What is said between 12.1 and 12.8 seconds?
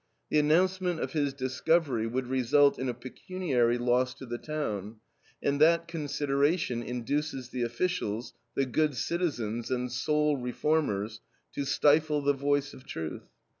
the voice